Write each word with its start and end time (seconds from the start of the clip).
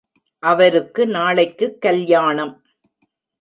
அவருக்கு 0.39 1.07
நாளைக்குக் 1.07 1.81
கல்யாணம். 1.81 2.63